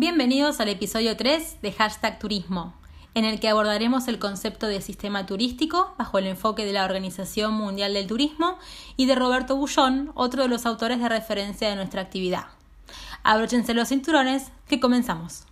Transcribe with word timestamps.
Bienvenidos 0.00 0.60
al 0.60 0.70
episodio 0.70 1.14
3 1.14 1.60
de 1.60 1.72
Hashtag 1.72 2.18
Turismo, 2.18 2.72
en 3.12 3.26
el 3.26 3.38
que 3.38 3.50
abordaremos 3.50 4.08
el 4.08 4.18
concepto 4.18 4.66
de 4.66 4.80
sistema 4.80 5.26
turístico 5.26 5.94
bajo 5.98 6.16
el 6.16 6.26
enfoque 6.26 6.64
de 6.64 6.72
la 6.72 6.86
Organización 6.86 7.52
Mundial 7.52 7.92
del 7.92 8.06
Turismo 8.06 8.56
y 8.96 9.04
de 9.04 9.14
Roberto 9.14 9.56
Bullón, 9.56 10.10
otro 10.14 10.44
de 10.44 10.48
los 10.48 10.64
autores 10.64 11.00
de 11.00 11.08
referencia 11.10 11.68
de 11.68 11.76
nuestra 11.76 12.00
actividad. 12.00 12.46
Abróchense 13.24 13.74
los 13.74 13.88
cinturones, 13.88 14.50
que 14.68 14.80
comenzamos. 14.80 15.44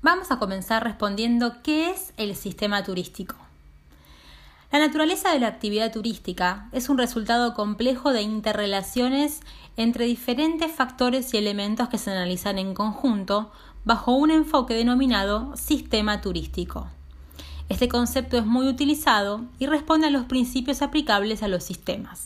Vamos 0.00 0.30
a 0.30 0.38
comenzar 0.38 0.82
respondiendo 0.82 1.60
qué 1.62 1.90
es 1.90 2.14
el 2.16 2.36
sistema 2.36 2.82
turístico. 2.84 3.43
La 4.72 4.78
naturaleza 4.78 5.32
de 5.32 5.38
la 5.38 5.46
actividad 5.46 5.92
turística 5.92 6.68
es 6.72 6.88
un 6.88 6.98
resultado 6.98 7.54
complejo 7.54 8.12
de 8.12 8.22
interrelaciones 8.22 9.40
entre 9.76 10.06
diferentes 10.06 10.72
factores 10.72 11.32
y 11.32 11.36
elementos 11.36 11.88
que 11.88 11.98
se 11.98 12.10
analizan 12.10 12.58
en 12.58 12.74
conjunto 12.74 13.52
bajo 13.84 14.12
un 14.12 14.30
enfoque 14.30 14.74
denominado 14.74 15.56
sistema 15.56 16.20
turístico. 16.20 16.88
Este 17.68 17.88
concepto 17.88 18.36
es 18.36 18.46
muy 18.46 18.66
utilizado 18.66 19.42
y 19.58 19.66
responde 19.66 20.08
a 20.08 20.10
los 20.10 20.26
principios 20.26 20.82
aplicables 20.82 21.42
a 21.42 21.48
los 21.48 21.64
sistemas. 21.64 22.24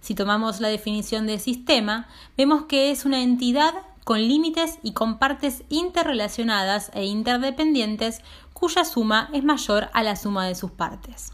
Si 0.00 0.14
tomamos 0.14 0.60
la 0.60 0.68
definición 0.68 1.26
de 1.26 1.38
sistema, 1.38 2.08
vemos 2.36 2.64
que 2.64 2.90
es 2.90 3.04
una 3.04 3.22
entidad 3.22 3.74
con 4.04 4.26
límites 4.26 4.78
y 4.82 4.92
con 4.92 5.18
partes 5.18 5.64
interrelacionadas 5.68 6.90
e 6.94 7.04
interdependientes 7.04 8.22
cuya 8.54 8.84
suma 8.84 9.28
es 9.34 9.44
mayor 9.44 9.90
a 9.92 10.02
la 10.02 10.16
suma 10.16 10.46
de 10.46 10.54
sus 10.54 10.70
partes. 10.70 11.32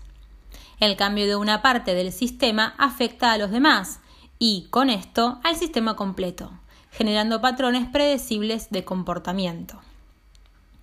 El 0.81 0.97
cambio 0.97 1.27
de 1.27 1.37
una 1.37 1.63
parte 1.63 1.95
del 1.95 2.13
sistema 2.13 2.75
afecta 2.79 3.33
a 3.33 3.39
los 3.39 3.51
demás 3.51 4.01
y, 4.39 4.67
con 4.71 4.91
esto, 4.91 5.39
al 5.45 5.57
sistema 5.57 5.97
completo, 5.97 6.51
generando 6.91 7.41
patrones 7.41 7.89
predecibles 7.89 8.71
de 8.71 8.85
comportamiento. 8.85 9.81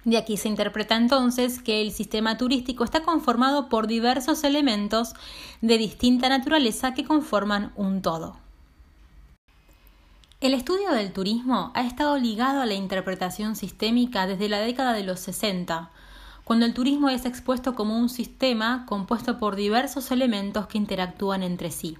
De 0.04 0.18
aquí 0.18 0.38
se 0.38 0.48
interpreta 0.48 0.96
entonces 0.96 1.62
que 1.62 1.82
el 1.82 1.92
sistema 1.92 2.38
turístico 2.38 2.84
está 2.84 3.04
conformado 3.04 3.70
por 3.70 3.86
diversos 3.86 4.44
elementos 4.44 5.14
de 5.62 5.78
distinta 5.78 6.28
naturaleza 6.28 6.94
que 6.94 7.06
conforman 7.06 7.72
un 7.76 8.02
todo. 8.02 8.38
El 10.40 10.56
estudio 10.56 10.90
del 10.90 11.14
turismo 11.14 11.72
ha 11.76 11.82
estado 11.82 12.18
ligado 12.18 12.62
a 12.62 12.66
la 12.66 12.74
interpretación 12.74 13.56
sistémica 13.56 14.26
desde 14.26 14.50
la 14.50 14.60
década 14.60 14.94
de 14.94 15.04
los 15.04 15.20
60, 15.20 15.92
cuando 16.44 16.66
el 16.66 16.74
turismo 16.74 17.10
es 17.10 17.26
expuesto 17.26 17.76
como 17.76 17.98
un 17.98 18.10
sistema 18.10 18.86
compuesto 18.88 19.40
por 19.40 19.56
diversos 19.56 20.12
elementos 20.12 20.68
que 20.68 20.78
interactúan 20.78 21.44
entre 21.44 21.72
sí. 21.72 21.98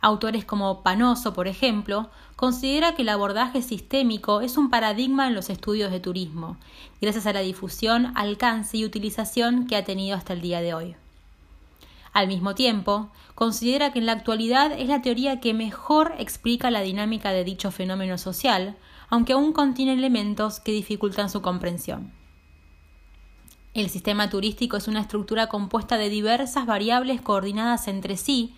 Autores 0.00 0.46
como 0.46 0.82
Panoso, 0.82 1.34
por 1.34 1.46
ejemplo, 1.46 2.08
considera 2.34 2.94
que 2.94 3.02
el 3.02 3.10
abordaje 3.10 3.60
sistémico 3.60 4.40
es 4.40 4.56
un 4.56 4.70
paradigma 4.70 5.26
en 5.26 5.34
los 5.34 5.50
estudios 5.50 5.90
de 5.90 6.00
turismo, 6.00 6.56
gracias 7.02 7.26
a 7.26 7.34
la 7.34 7.40
difusión, 7.40 8.12
alcance 8.16 8.78
y 8.78 8.86
utilización 8.86 9.66
que 9.66 9.76
ha 9.76 9.84
tenido 9.84 10.16
hasta 10.16 10.32
el 10.32 10.40
día 10.40 10.62
de 10.62 10.72
hoy. 10.72 10.96
Al 12.14 12.28
mismo 12.28 12.54
tiempo, 12.54 13.10
considera 13.34 13.92
que 13.92 13.98
en 13.98 14.06
la 14.06 14.12
actualidad 14.12 14.72
es 14.72 14.88
la 14.88 15.02
teoría 15.02 15.38
que 15.40 15.54
mejor 15.54 16.14
explica 16.18 16.70
la 16.70 16.80
dinámica 16.80 17.30
de 17.30 17.44
dicho 17.44 17.70
fenómeno 17.70 18.16
social, 18.16 18.76
aunque 19.10 19.34
aún 19.34 19.52
contiene 19.52 19.92
elementos 19.92 20.60
que 20.60 20.72
dificultan 20.72 21.28
su 21.28 21.42
comprensión. 21.42 22.19
El 23.74 23.88
sistema 23.88 24.30
turístico 24.30 24.76
es 24.76 24.88
una 24.88 25.00
estructura 25.00 25.48
compuesta 25.48 25.96
de 25.98 26.08
diversas 26.08 26.66
variables 26.66 27.20
coordinadas 27.20 27.88
entre 27.88 28.16
sí, 28.16 28.54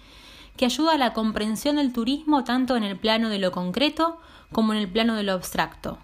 que 0.56 0.64
ayuda 0.64 0.94
a 0.94 0.98
la 0.98 1.12
comprensión 1.12 1.76
del 1.76 1.92
turismo 1.92 2.44
tanto 2.44 2.76
en 2.76 2.82
el 2.82 2.98
plano 2.98 3.28
de 3.28 3.38
lo 3.38 3.52
concreto 3.52 4.18
como 4.52 4.72
en 4.72 4.78
el 4.78 4.88
plano 4.88 5.14
de 5.14 5.22
lo 5.22 5.32
abstracto, 5.32 5.98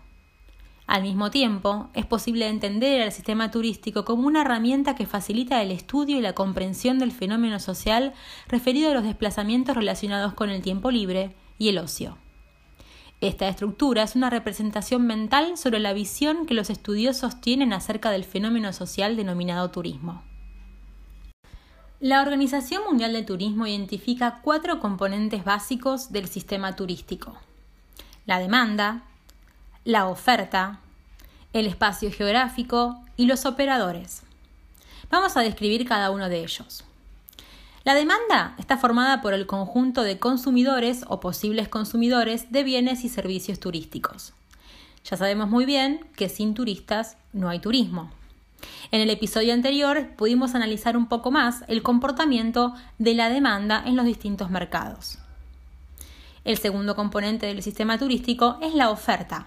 al 0.89 1.03
mismo 1.03 1.31
tiempo, 1.31 1.91
es 1.93 2.07
posible 2.07 2.49
entender 2.49 3.03
al 3.03 3.13
sistema 3.13 3.51
turístico 3.51 4.07
como 4.07 4.27
una 4.27 4.41
herramienta 4.41 4.95
que 4.95 5.05
facilita 5.05 5.61
el 5.61 5.71
estudio 5.71 6.17
y 6.17 6.23
la 6.23 6.33
comprensión 6.33 6.99
del 6.99 7.13
fenómeno 7.13 7.61
social 7.61 8.15
referido 8.49 8.91
a 8.91 8.95
los 8.95 9.05
desplazamientos 9.05 9.77
relacionados 9.77 10.33
con 10.33 10.49
el 10.49 10.63
tiempo 10.63 10.91
libre 10.91 11.35
y 11.59 11.69
el 11.69 11.77
ocio. 11.77 12.17
Esta 13.21 13.49
estructura 13.49 14.05
es 14.05 14.15
una 14.15 14.31
representación 14.31 15.05
mental 15.05 15.59
sobre 15.59 15.81
la 15.81 15.93
visión 15.93 16.47
que 16.47 16.55
los 16.55 16.71
estudiosos 16.71 17.41
tienen 17.41 17.73
acerca 17.73 18.11
del 18.11 18.25
fenómeno 18.25 18.73
social 18.73 19.17
denominado 19.17 19.71
turismo. 19.71 20.23
La 21.99 22.23
Organización 22.23 22.85
Mundial 22.85 23.13
del 23.13 23.27
Turismo 23.27 23.67
identifica 23.67 24.41
cuatro 24.41 24.79
componentes 24.79 25.45
básicos 25.45 26.13
del 26.13 26.29
sistema 26.29 26.77
turístico. 26.77 27.37
La 28.25 28.39
demanda, 28.39 29.03
la 29.85 30.07
oferta, 30.07 30.79
el 31.53 31.67
espacio 31.67 32.13
geográfico 32.13 33.03
y 33.17 33.27
los 33.27 33.47
operadores. 33.47 34.23
Vamos 35.11 35.37
a 35.37 35.41
describir 35.41 35.89
cada 35.89 36.13
uno 36.13 36.29
de 36.29 36.45
ellos. 36.45 36.85
La 37.89 37.95
demanda 37.95 38.55
está 38.59 38.77
formada 38.77 39.23
por 39.23 39.33
el 39.33 39.47
conjunto 39.47 40.03
de 40.03 40.19
consumidores 40.19 41.07
o 41.09 41.21
posibles 41.21 41.69
consumidores 41.69 42.53
de 42.53 42.63
bienes 42.63 43.03
y 43.03 43.09
servicios 43.09 43.61
turísticos. 43.61 44.35
Ya 45.07 45.17
sabemos 45.17 45.49
muy 45.49 45.65
bien 45.65 46.07
que 46.15 46.29
sin 46.29 46.53
turistas 46.53 47.17
no 47.33 47.49
hay 47.49 47.61
turismo. 47.61 48.11
En 48.93 49.01
el 49.01 49.09
episodio 49.09 49.55
anterior 49.55 50.11
pudimos 50.19 50.55
analizar 50.55 50.99
un 50.99 51.09
poco 51.09 51.31
más 51.31 51.65
el 51.67 51.83
comportamiento 51.83 52.75
de 52.99 53.15
la 53.15 53.31
demanda 53.31 53.83
en 53.87 53.97
los 53.97 54.05
distintos 54.05 54.51
mercados. 54.51 55.17
El 56.45 56.59
segundo 56.59 56.95
componente 56.95 57.47
del 57.47 57.63
sistema 57.63 57.97
turístico 57.99 58.59
es 58.61 58.75
la 58.75 58.91
oferta, 58.91 59.47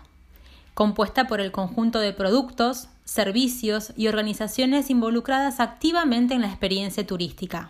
compuesta 0.73 1.27
por 1.27 1.41
el 1.41 1.51
conjunto 1.51 1.99
de 1.99 2.11
productos, 2.11 2.87
servicios 3.05 3.93
y 3.95 4.07
organizaciones 4.07 4.89
involucradas 4.89 5.59
activamente 5.59 6.33
en 6.33 6.41
la 6.41 6.47
experiencia 6.47 7.05
turística. 7.05 7.69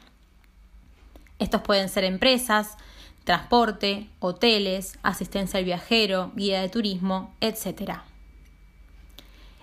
Estos 1.42 1.62
pueden 1.62 1.90
ser 1.90 2.04
empresas, 2.04 2.78
transporte, 3.24 4.08
hoteles, 4.20 5.00
asistencia 5.02 5.58
al 5.58 5.66
viajero, 5.66 6.32
guía 6.36 6.62
de 6.62 6.70
turismo, 6.70 7.34
etc. 7.42 7.94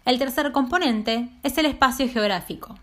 El 0.05 0.19
tercer 0.19 0.51
componente 0.51 1.29
es 1.45 1.57
el 1.57 1.67
espacio 1.67 2.09
geográfico. 2.09 2.77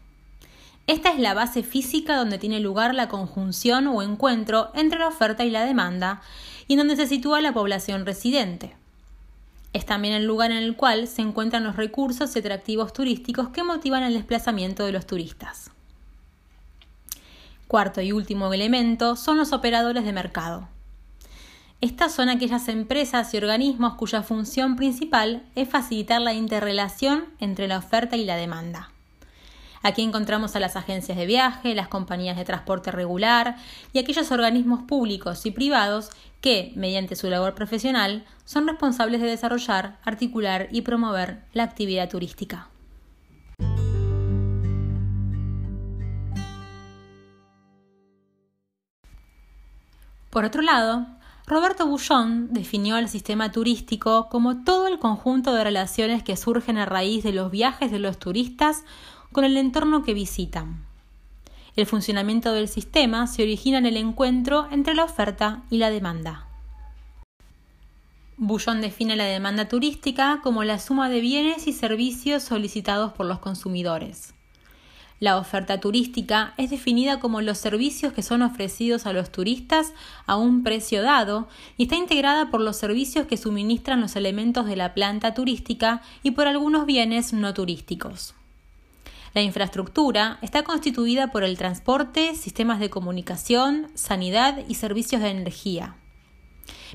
Esta 0.87 1.11
es 1.11 1.19
la 1.19 1.33
base 1.33 1.61
física 1.61 2.15
donde 2.15 2.37
tiene 2.37 2.61
lugar 2.61 2.95
la 2.95 3.09
conjunción 3.09 3.87
o 3.87 4.01
encuentro 4.01 4.71
entre 4.75 4.99
la 4.99 5.09
oferta 5.09 5.43
y 5.43 5.49
la 5.49 5.65
demanda 5.65 6.21
y 6.69 6.77
donde 6.77 6.95
se 6.95 7.05
sitúa 7.05 7.41
la 7.41 7.53
población 7.53 8.05
residente. 8.05 8.77
Es 9.73 9.85
también 9.85 10.13
el 10.13 10.25
lugar 10.25 10.51
en 10.51 10.57
el 10.59 10.77
cual 10.77 11.09
se 11.09 11.21
encuentran 11.21 11.65
los 11.65 11.75
recursos 11.75 12.33
y 12.33 12.39
atractivos 12.39 12.93
turísticos 12.93 13.49
que 13.49 13.63
motivan 13.63 14.03
el 14.03 14.13
desplazamiento 14.13 14.85
de 14.85 14.93
los 14.93 15.05
turistas. 15.05 15.74
Cuarto 17.75 17.99
y 17.99 18.13
último 18.13 18.53
elemento 18.53 19.17
son 19.17 19.37
los 19.37 19.51
operadores 19.51 20.05
de 20.05 20.13
mercado. 20.13 20.69
Estas 21.81 22.13
son 22.13 22.29
aquellas 22.29 22.69
empresas 22.69 23.33
y 23.33 23.37
organismos 23.37 23.95
cuya 23.95 24.23
función 24.23 24.77
principal 24.77 25.43
es 25.55 25.67
facilitar 25.67 26.21
la 26.21 26.33
interrelación 26.33 27.25
entre 27.41 27.67
la 27.67 27.79
oferta 27.79 28.15
y 28.15 28.23
la 28.23 28.37
demanda. 28.37 28.91
Aquí 29.83 30.03
encontramos 30.03 30.55
a 30.55 30.61
las 30.61 30.77
agencias 30.77 31.17
de 31.17 31.25
viaje, 31.25 31.75
las 31.75 31.89
compañías 31.89 32.37
de 32.37 32.45
transporte 32.45 32.91
regular 32.91 33.57
y 33.91 33.99
aquellos 33.99 34.31
organismos 34.31 34.83
públicos 34.83 35.45
y 35.45 35.51
privados 35.51 36.11
que, 36.39 36.71
mediante 36.77 37.17
su 37.17 37.29
labor 37.29 37.55
profesional, 37.55 38.23
son 38.45 38.69
responsables 38.69 39.19
de 39.19 39.27
desarrollar, 39.27 39.97
articular 40.05 40.69
y 40.71 40.79
promover 40.83 41.41
la 41.51 41.63
actividad 41.63 42.07
turística. 42.07 42.69
Por 50.35 50.43
otro 50.43 50.61
lado, 50.61 51.07
Roberto 51.47 51.87
Bullón 51.87 52.51
definió 52.51 52.97
al 52.97 53.07
sistema 53.07 53.53
turístico 53.53 54.27
como 54.27 54.65
todo 54.65 54.87
el 54.87 54.99
conjunto 54.99 55.53
de 55.53 55.63
relaciones 55.63 56.23
que 56.23 56.35
surgen 56.35 56.77
a 56.77 56.85
raíz 56.85 57.23
de 57.23 57.31
los 57.31 57.51
viajes 57.51 57.89
de 57.89 57.99
los 57.99 58.19
turistas 58.19 58.83
con 59.31 59.45
el 59.45 59.55
entorno 59.55 60.03
que 60.03 60.13
visitan. 60.13 60.85
El 61.77 61.85
funcionamiento 61.85 62.51
del 62.51 62.67
sistema 62.67 63.27
se 63.27 63.43
origina 63.43 63.77
en 63.77 63.85
el 63.85 63.95
encuentro 63.95 64.67
entre 64.71 64.93
la 64.93 65.05
oferta 65.05 65.63
y 65.69 65.77
la 65.77 65.89
demanda. 65.89 66.49
Bullón 68.35 68.81
define 68.81 69.15
la 69.15 69.23
demanda 69.23 69.69
turística 69.69 70.41
como 70.43 70.65
la 70.65 70.79
suma 70.79 71.07
de 71.07 71.21
bienes 71.21 71.65
y 71.65 71.71
servicios 71.71 72.43
solicitados 72.43 73.13
por 73.13 73.25
los 73.25 73.39
consumidores. 73.39 74.35
La 75.19 75.37
oferta 75.37 75.79
turística 75.79 76.53
es 76.57 76.69
definida 76.69 77.19
como 77.19 77.39
los 77.39 77.57
servicios 77.57 78.11
que 78.11 78.21
son 78.21 78.41
ofrecidos 78.41 79.05
a 79.05 79.13
los 79.13 79.31
turistas 79.31 79.93
a 80.25 80.35
un 80.35 80.61
precio 80.61 81.01
dado 81.01 81.47
y 81.77 81.83
está 81.83 81.95
integrada 81.95 82.51
por 82.51 82.59
los 82.59 82.75
servicios 82.75 83.25
que 83.25 83.37
suministran 83.37 84.01
los 84.01 84.17
elementos 84.17 84.65
de 84.65 84.75
la 84.75 84.93
planta 84.93 85.33
turística 85.33 86.01
y 86.21 86.31
por 86.31 86.47
algunos 86.47 86.85
bienes 86.85 87.31
no 87.31 87.53
turísticos. 87.53 88.35
La 89.33 89.41
infraestructura 89.41 90.37
está 90.41 90.63
constituida 90.63 91.31
por 91.31 91.43
el 91.43 91.57
transporte, 91.57 92.35
sistemas 92.35 92.79
de 92.79 92.89
comunicación, 92.89 93.87
sanidad 93.93 94.63
y 94.67 94.75
servicios 94.75 95.21
de 95.21 95.29
energía 95.29 95.95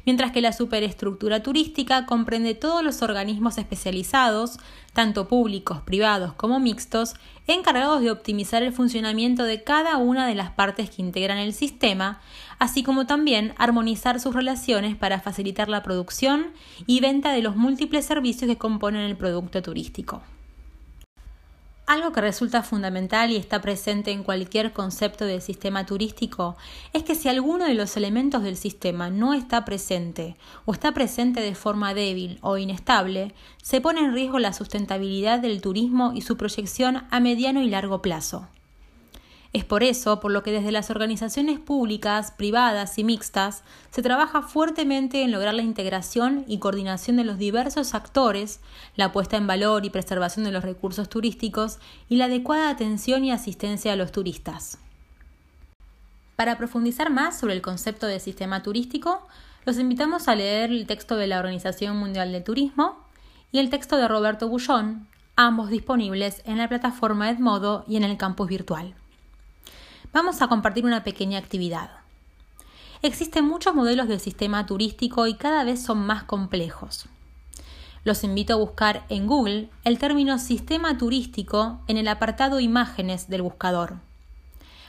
mientras 0.06 0.32
que 0.32 0.40
la 0.40 0.52
superestructura 0.52 1.42
turística 1.42 2.06
comprende 2.06 2.54
todos 2.54 2.82
los 2.82 3.02
organismos 3.02 3.58
especializados, 3.58 4.58
tanto 4.92 5.28
públicos, 5.28 5.80
privados 5.82 6.32
como 6.34 6.60
mixtos, 6.60 7.14
encargados 7.46 8.00
de 8.00 8.10
optimizar 8.10 8.62
el 8.62 8.72
funcionamiento 8.72 9.44
de 9.44 9.62
cada 9.62 9.96
una 9.96 10.26
de 10.26 10.34
las 10.34 10.50
partes 10.50 10.90
que 10.90 11.02
integran 11.02 11.38
el 11.38 11.52
sistema, 11.52 12.20
así 12.58 12.82
como 12.82 13.06
también 13.06 13.54
armonizar 13.56 14.20
sus 14.20 14.34
relaciones 14.34 14.96
para 14.96 15.20
facilitar 15.20 15.68
la 15.68 15.82
producción 15.82 16.52
y 16.86 17.00
venta 17.00 17.32
de 17.32 17.42
los 17.42 17.56
múltiples 17.56 18.04
servicios 18.04 18.48
que 18.48 18.58
componen 18.58 19.02
el 19.02 19.16
producto 19.16 19.62
turístico. 19.62 20.22
Algo 21.90 22.12
que 22.12 22.20
resulta 22.20 22.62
fundamental 22.62 23.32
y 23.32 23.36
está 23.36 23.60
presente 23.60 24.12
en 24.12 24.22
cualquier 24.22 24.72
concepto 24.72 25.24
del 25.24 25.42
sistema 25.42 25.86
turístico 25.86 26.56
es 26.92 27.02
que 27.02 27.16
si 27.16 27.28
alguno 27.28 27.64
de 27.64 27.74
los 27.74 27.96
elementos 27.96 28.44
del 28.44 28.56
sistema 28.56 29.10
no 29.10 29.34
está 29.34 29.64
presente 29.64 30.36
o 30.66 30.72
está 30.72 30.92
presente 30.92 31.40
de 31.40 31.56
forma 31.56 31.92
débil 31.92 32.38
o 32.42 32.58
inestable, 32.58 33.34
se 33.60 33.80
pone 33.80 34.02
en 34.02 34.14
riesgo 34.14 34.38
la 34.38 34.52
sustentabilidad 34.52 35.40
del 35.40 35.60
turismo 35.60 36.12
y 36.14 36.20
su 36.20 36.36
proyección 36.36 37.08
a 37.10 37.18
mediano 37.18 37.60
y 37.60 37.68
largo 37.68 38.00
plazo. 38.00 38.46
Es 39.52 39.64
por 39.64 39.82
eso 39.82 40.20
por 40.20 40.30
lo 40.30 40.44
que 40.44 40.52
desde 40.52 40.70
las 40.70 40.90
organizaciones 40.90 41.58
públicas, 41.58 42.30
privadas 42.30 42.96
y 42.98 43.04
mixtas 43.04 43.64
se 43.90 44.00
trabaja 44.00 44.42
fuertemente 44.42 45.22
en 45.22 45.32
lograr 45.32 45.54
la 45.54 45.62
integración 45.62 46.44
y 46.46 46.58
coordinación 46.58 47.16
de 47.16 47.24
los 47.24 47.36
diversos 47.36 47.94
actores, 47.94 48.60
la 48.94 49.10
puesta 49.10 49.36
en 49.36 49.48
valor 49.48 49.84
y 49.84 49.90
preservación 49.90 50.44
de 50.44 50.52
los 50.52 50.62
recursos 50.62 51.08
turísticos 51.08 51.78
y 52.08 52.16
la 52.16 52.26
adecuada 52.26 52.70
atención 52.70 53.24
y 53.24 53.32
asistencia 53.32 53.92
a 53.92 53.96
los 53.96 54.12
turistas. 54.12 54.78
Para 56.36 56.56
profundizar 56.56 57.10
más 57.10 57.38
sobre 57.38 57.54
el 57.54 57.60
concepto 57.60 58.06
de 58.06 58.20
sistema 58.20 58.62
turístico, 58.62 59.26
los 59.64 59.78
invitamos 59.78 60.28
a 60.28 60.36
leer 60.36 60.70
el 60.70 60.86
texto 60.86 61.16
de 61.16 61.26
la 61.26 61.40
Organización 61.40 61.96
Mundial 61.96 62.30
de 62.30 62.40
Turismo 62.40 63.04
y 63.50 63.58
el 63.58 63.68
texto 63.68 63.96
de 63.96 64.06
Roberto 64.06 64.48
Bullón, 64.48 65.08
ambos 65.34 65.70
disponibles 65.70 66.40
en 66.44 66.58
la 66.58 66.68
plataforma 66.68 67.28
Edmodo 67.30 67.84
y 67.88 67.96
en 67.96 68.04
el 68.04 68.16
campus 68.16 68.48
virtual 68.48 68.94
vamos 70.12 70.42
a 70.42 70.48
compartir 70.48 70.84
una 70.84 71.04
pequeña 71.04 71.38
actividad. 71.38 71.90
Existen 73.02 73.46
muchos 73.46 73.74
modelos 73.74 74.08
del 74.08 74.20
sistema 74.20 74.66
turístico 74.66 75.26
y 75.26 75.34
cada 75.34 75.64
vez 75.64 75.82
son 75.82 75.98
más 75.98 76.24
complejos. 76.24 77.06
Los 78.04 78.24
invito 78.24 78.54
a 78.54 78.56
buscar 78.56 79.04
en 79.08 79.26
Google 79.26 79.68
el 79.84 79.98
término 79.98 80.38
sistema 80.38 80.96
turístico 80.98 81.80
en 81.86 81.96
el 81.96 82.08
apartado 82.08 82.60
imágenes 82.60 83.28
del 83.28 83.42
buscador. 83.42 83.96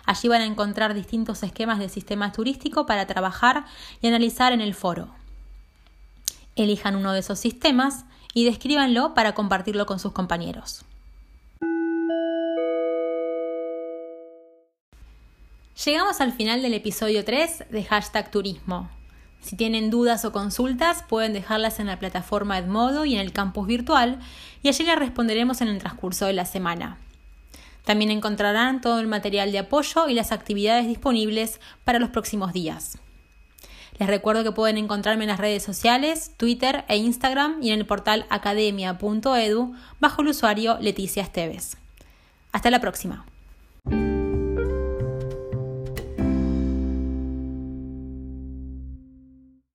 Allí 0.05 0.27
van 0.27 0.41
a 0.41 0.45
encontrar 0.45 0.93
distintos 0.93 1.43
esquemas 1.43 1.79
del 1.79 1.89
sistema 1.89 2.31
turístico 2.31 2.85
para 2.85 3.05
trabajar 3.05 3.65
y 4.01 4.07
analizar 4.07 4.51
en 4.51 4.61
el 4.61 4.73
foro. 4.73 5.09
Elijan 6.55 6.95
uno 6.95 7.13
de 7.13 7.19
esos 7.19 7.39
sistemas 7.39 8.05
y 8.33 8.45
descríbanlo 8.45 9.13
para 9.13 9.35
compartirlo 9.35 9.85
con 9.85 9.99
sus 9.99 10.11
compañeros. 10.11 10.85
Llegamos 15.85 16.21
al 16.21 16.31
final 16.31 16.61
del 16.61 16.75
episodio 16.75 17.25
3 17.25 17.65
de 17.71 17.83
Hashtag 17.83 18.29
Turismo. 18.29 18.91
Si 19.41 19.55
tienen 19.55 19.89
dudas 19.89 20.23
o 20.25 20.31
consultas, 20.31 21.03
pueden 21.09 21.33
dejarlas 21.33 21.79
en 21.79 21.87
la 21.87 21.97
plataforma 21.97 22.59
Edmodo 22.59 23.03
y 23.05 23.15
en 23.15 23.21
el 23.21 23.33
campus 23.33 23.65
virtual, 23.65 24.19
y 24.61 24.67
allí 24.67 24.83
les 24.83 24.99
responderemos 24.99 25.59
en 25.61 25.69
el 25.69 25.79
transcurso 25.79 26.27
de 26.27 26.33
la 26.33 26.45
semana. 26.45 26.99
También 27.83 28.11
encontrarán 28.11 28.79
todo 28.79 28.99
el 28.99 29.07
material 29.07 29.51
de 29.51 29.57
apoyo 29.57 30.07
y 30.07 30.13
las 30.13 30.31
actividades 30.31 30.85
disponibles 30.85 31.59
para 31.83 31.97
los 31.97 32.11
próximos 32.11 32.53
días. 32.53 32.99
Les 33.97 34.07
recuerdo 34.07 34.43
que 34.43 34.51
pueden 34.51 34.77
encontrarme 34.77 35.23
en 35.23 35.29
las 35.29 35.39
redes 35.39 35.63
sociales, 35.63 36.33
Twitter 36.37 36.85
e 36.89 36.97
Instagram 36.97 37.57
y 37.59 37.71
en 37.71 37.79
el 37.79 37.87
portal 37.87 38.27
academia.edu 38.29 39.73
bajo 39.99 40.21
el 40.21 40.27
usuario 40.27 40.77
Leticia 40.79 41.23
Esteves. 41.23 41.77
Hasta 42.51 42.69
la 42.69 42.79
próxima. 42.79 43.25